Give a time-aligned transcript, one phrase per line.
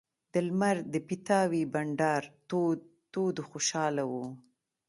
[0.31, 2.23] د لمر د پیتاوي بنډار
[3.13, 4.25] تود و خوشاله وو.